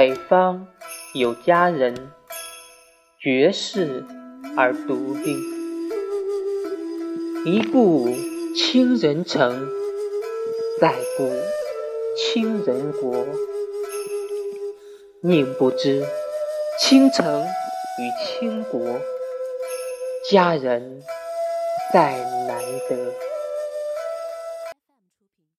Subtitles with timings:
[0.00, 0.66] 北方
[1.12, 1.94] 有佳人，
[3.20, 4.02] 绝世
[4.56, 5.36] 而独立。
[7.44, 8.08] 一顾
[8.56, 9.68] 倾人城，
[10.80, 11.30] 再顾
[12.16, 13.26] 倾人国。
[15.20, 16.02] 宁不知
[16.80, 18.80] 倾城与倾国，
[20.30, 21.02] 佳人
[21.92, 22.58] 再难
[22.88, 23.29] 得。